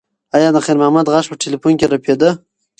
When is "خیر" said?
0.65-0.77